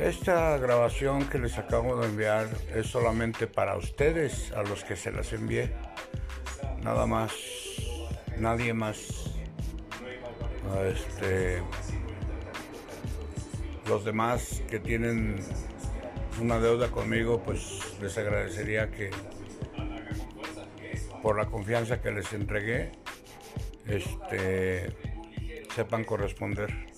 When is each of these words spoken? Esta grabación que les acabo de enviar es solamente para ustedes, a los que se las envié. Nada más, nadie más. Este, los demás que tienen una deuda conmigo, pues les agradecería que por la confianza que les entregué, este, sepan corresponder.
Esta 0.00 0.56
grabación 0.56 1.28
que 1.28 1.38
les 1.38 1.58
acabo 1.58 1.94
de 2.00 2.06
enviar 2.06 2.48
es 2.74 2.86
solamente 2.86 3.46
para 3.46 3.76
ustedes, 3.76 4.50
a 4.52 4.62
los 4.62 4.82
que 4.82 4.96
se 4.96 5.12
las 5.12 5.30
envié. 5.34 5.72
Nada 6.82 7.04
más, 7.04 7.34
nadie 8.38 8.72
más. 8.72 9.36
Este, 10.86 11.62
los 13.86 14.02
demás 14.02 14.62
que 14.70 14.80
tienen 14.80 15.36
una 16.40 16.58
deuda 16.58 16.90
conmigo, 16.90 17.42
pues 17.42 17.94
les 18.00 18.16
agradecería 18.16 18.90
que 18.90 19.10
por 21.22 21.36
la 21.36 21.44
confianza 21.44 22.00
que 22.00 22.10
les 22.10 22.32
entregué, 22.32 22.92
este, 23.86 24.96
sepan 25.74 26.04
corresponder. 26.04 26.89